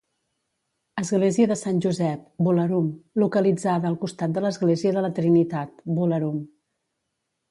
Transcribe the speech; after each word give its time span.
Església 1.01 1.49
de 1.51 1.57
Sant 1.63 1.81
Josep, 1.85 2.23
Bolarum 2.47 2.87
localitzada 3.25 3.91
al 3.91 3.99
costat 4.07 4.35
de 4.37 4.43
l'Església 4.45 4.95
de 4.97 5.03
la 5.07 5.13
Trinitat, 5.19 5.87
Bolarum. 5.99 6.41